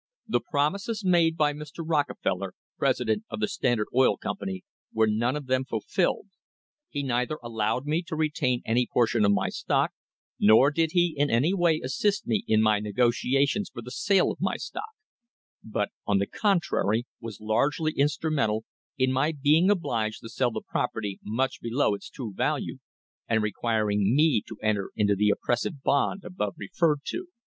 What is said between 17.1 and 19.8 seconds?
was largely instrumental in my being